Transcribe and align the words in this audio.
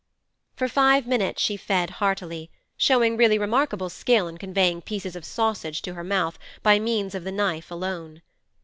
For 0.55 0.67
five 0.67 1.05
minutes 1.05 1.43
she 1.43 1.55
fed 1.57 1.91
heartily, 2.01 2.49
showing 2.75 3.15
really 3.15 3.37
remarkable 3.37 3.87
skill 3.87 4.27
in 4.27 4.39
conveying 4.39 4.81
pieces 4.81 5.15
of 5.15 5.23
sausage 5.23 5.83
to 5.83 5.93
her 5.93 6.03
mouth 6.03 6.39
by 6.63 6.79
means 6.79 7.13
of 7.13 7.23
the 7.23 7.31
knife 7.31 7.69
alone. 7.69 8.23